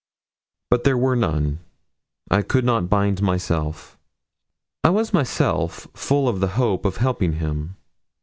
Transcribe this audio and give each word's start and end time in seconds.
But 0.71 0.83
there 0.83 0.97
were 0.97 1.15
none. 1.15 1.59
I 2.31 2.41
could 2.41 2.65
not 2.65 2.89
bind 2.89 3.21
myself. 3.21 3.99
I 4.83 4.89
was 4.89 5.13
myself 5.13 5.87
full 5.93 6.27
of 6.27 6.39
the 6.39 6.47
hope 6.57 6.85
of 6.85 6.97
helping 6.97 7.33
him. 7.33 7.75